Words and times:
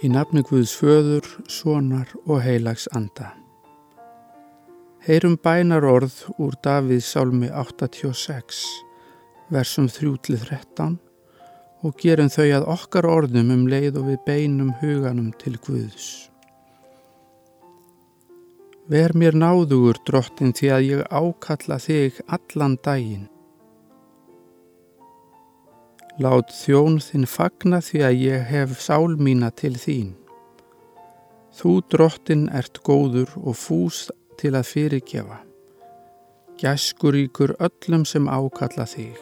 Í 0.00 0.08
nafni 0.08 0.40
Guðs 0.40 0.70
föður, 0.80 1.26
sonar 1.44 2.08
og 2.24 2.38
heilags 2.40 2.86
anda. 2.96 3.34
Heyrum 5.04 5.34
bænar 5.44 5.84
orð 5.84 6.14
úr 6.40 6.54
Davíð 6.64 7.02
sálmi 7.04 7.50
86, 7.52 8.62
versum 9.52 9.90
3-13 9.92 10.96
og 11.84 12.00
gerum 12.00 12.32
þau 12.32 12.46
að 12.46 12.68
okkar 12.76 13.08
orðum 13.12 13.52
um 13.52 13.66
leið 13.68 13.98
og 14.00 14.08
við 14.08 14.24
beinum 14.24 14.70
huganum 14.80 15.34
til 15.40 15.58
Guðs. 15.66 16.08
Ver 18.88 19.12
mér 19.12 19.36
náðugur, 19.36 20.00
drottin, 20.08 20.56
því 20.56 20.72
að 20.78 20.86
ég 20.88 21.04
ákalla 21.12 21.76
þig 21.76 22.24
allan 22.24 22.80
daginn. 22.80 23.28
Lát 26.20 26.50
þjón 26.52 26.98
þinn 27.00 27.24
fagna 27.24 27.78
því 27.80 28.00
að 28.04 28.18
ég 28.20 28.42
hef 28.50 28.72
sál 28.84 29.14
mína 29.16 29.48
til 29.56 29.72
þín. 29.80 30.10
Þú 31.56 31.70
drottin 31.88 32.42
ert 32.52 32.82
góður 32.84 33.32
og 33.40 33.56
fús 33.56 34.02
til 34.36 34.52
að 34.58 34.68
fyrirgefa. 34.68 35.38
Gæskur 36.60 37.16
ykkur 37.22 37.54
öllum 37.56 38.04
sem 38.04 38.28
ákalla 38.28 38.84
þig. 38.90 39.16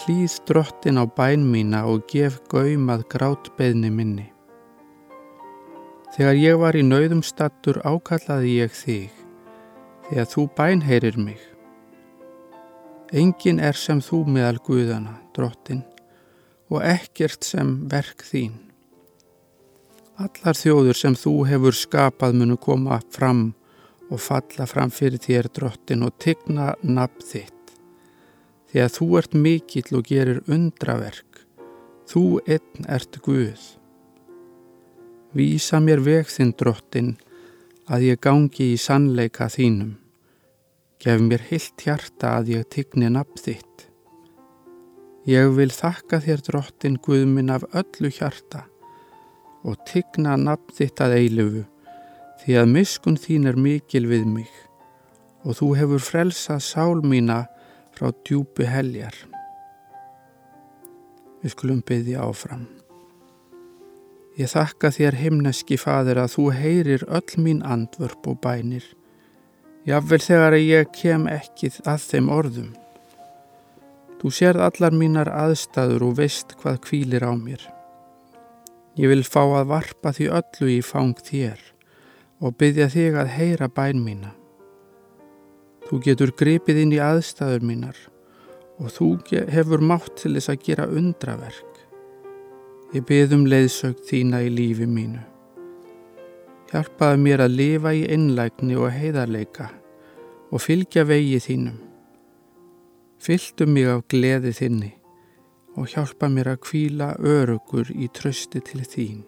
Hlýð 0.00 0.38
drottin 0.48 0.96
á 0.96 1.04
bæn 1.04 1.44
mína 1.52 1.84
og 1.84 2.08
gef 2.08 2.40
gaumað 2.48 3.04
grátbeðni 3.12 3.92
minni. 3.92 4.30
Þegar 6.16 6.40
ég 6.40 6.60
var 6.64 6.80
í 6.80 6.86
nauðum 6.86 7.20
stattur 7.20 7.82
ákallaði 7.84 8.56
ég 8.62 8.72
þig, 8.72 9.12
þegar 10.08 10.32
þú 10.32 10.48
bænheirir 10.56 11.20
mig. 11.20 11.44
Engin 13.10 13.58
er 13.58 13.74
sem 13.74 13.98
þú 13.98 14.20
meðal 14.30 14.60
Guðana, 14.62 15.16
drottin, 15.34 15.80
og 16.70 16.84
ekkert 16.86 17.42
sem 17.42 17.72
verk 17.90 18.22
þín. 18.22 18.52
Allar 20.20 20.54
þjóður 20.54 20.98
sem 20.98 21.16
þú 21.18 21.32
hefur 21.48 21.74
skapað 21.74 22.36
munu 22.38 22.54
koma 22.60 23.00
fram 23.10 23.48
og 24.10 24.22
falla 24.22 24.66
fram 24.70 24.92
fyrir 24.94 25.18
þér, 25.22 25.48
drottin, 25.50 26.04
og 26.06 26.14
tigna 26.22 26.74
nafn 26.86 27.26
þitt. 27.26 27.74
Því 28.70 28.84
að 28.84 28.94
þú 28.94 29.08
ert 29.18 29.34
mikill 29.34 29.98
og 29.98 30.06
gerir 30.06 30.42
undraverk, 30.46 31.42
þú 32.06 32.24
einn 32.46 32.86
ert 32.86 33.18
Guð. 33.24 33.64
Vísa 35.34 35.82
mér 35.82 36.02
veg 36.06 36.30
þinn, 36.30 36.54
drottin, 36.54 37.16
að 37.90 38.12
ég 38.12 38.22
gangi 38.22 38.70
í 38.76 38.78
sannleika 38.78 39.50
þínum. 39.50 39.96
Gef 41.00 41.16
mér 41.24 41.40
heilt 41.48 41.80
hjarta 41.80 42.34
að 42.36 42.50
ég 42.52 42.66
tigni 42.68 43.08
nafn 43.08 43.38
þitt. 43.40 43.86
Ég 45.24 45.54
vil 45.56 45.70
þakka 45.72 46.18
þér 46.20 46.42
drottin 46.44 46.98
Guðminn 47.00 47.48
af 47.54 47.64
öllu 47.72 48.10
hjarta 48.12 48.66
og 49.64 49.78
tigna 49.88 50.34
nafn 50.36 50.74
þitt 50.76 51.00
að 51.00 51.16
eilufu 51.22 51.62
því 52.42 52.58
að 52.60 52.68
miskun 52.74 53.16
þín 53.16 53.48
er 53.48 53.56
mikil 53.56 54.04
við 54.12 54.28
mig 54.28 54.52
og 55.40 55.56
þú 55.62 55.70
hefur 55.80 56.04
frelsað 56.04 56.60
sál 56.68 57.00
mína 57.00 57.40
frá 57.96 58.12
djúpi 58.20 58.68
heljar. 58.68 59.16
Við 61.40 61.56
skulum 61.56 61.80
byggja 61.80 62.28
áfram. 62.28 62.68
Ég 64.36 64.52
þakka 64.52 64.92
þér 64.92 65.22
himneski 65.24 65.80
fadir 65.80 66.20
að 66.20 66.34
þú 66.36 66.50
heyrir 66.60 67.08
öll 67.08 67.40
mín 67.40 67.64
andvörp 67.64 68.34
og 68.34 68.42
bænir 68.44 68.84
Jáfnvel 69.88 70.20
þegar 70.20 70.54
ég 70.60 70.88
kem 70.92 71.22
ekki 71.32 71.70
að 71.88 72.02
þeim 72.04 72.26
orðum. 72.36 72.72
Þú 74.20 74.32
sérð 74.36 74.64
allar 74.66 74.92
mínar 74.92 75.30
aðstæður 75.32 76.02
og 76.10 76.18
veist 76.18 76.52
hvað 76.60 76.82
kvílir 76.84 77.24
á 77.24 77.32
mér. 77.32 77.62
Ég 79.00 79.08
vil 79.08 79.24
fá 79.24 79.40
að 79.40 79.70
varpa 79.70 80.12
því 80.12 80.26
öllu 80.36 80.68
í 80.74 80.82
fang 80.84 81.16
þér 81.24 81.62
og 82.44 82.58
byggja 82.60 82.90
þig 82.92 83.16
að 83.22 83.32
heyra 83.38 83.70
bæn 83.72 84.04
mína. 84.04 84.34
Þú 85.88 86.02
getur 86.04 86.34
gripið 86.36 86.82
inn 86.84 86.94
í 86.98 87.00
aðstæður 87.00 87.64
mínar 87.64 88.04
og 88.76 88.92
þú 88.92 89.10
hefur 89.48 89.80
mátt 89.80 90.12
til 90.20 90.36
þess 90.36 90.52
að 90.52 90.62
gera 90.68 90.90
undraverk. 90.92 91.82
Ég 92.92 93.08
byggðum 93.08 93.48
leiðsögt 93.48 94.04
þína 94.12 94.44
í 94.44 94.52
lífi 94.52 94.84
mínu. 94.84 95.29
Hjálpaði 96.70 97.18
mér 97.18 97.42
að 97.42 97.56
lifa 97.58 97.92
í 97.98 98.04
innlægni 98.14 98.76
og 98.78 98.92
heiðarleika 98.94 99.66
og 100.50 100.62
fylgja 100.62 101.02
vegi 101.08 101.40
þínum. 101.42 101.80
Fylltu 103.20 103.66
mig 103.66 103.88
af 103.90 104.04
gleði 104.12 104.52
þinni 104.56 104.92
og 105.78 105.90
hjálpa 105.90 106.30
mér 106.30 106.52
að 106.54 106.62
kvíla 106.66 107.10
örugur 107.18 107.90
í 107.94 108.08
trösti 108.14 108.62
til 108.64 108.84
þín. 108.86 109.24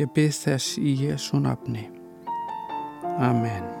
Ég 0.00 0.08
byrð 0.16 0.40
þess 0.46 0.78
í 0.80 0.96
Jésu 1.04 1.42
nafni. 1.44 1.88
Amen. 3.18 3.79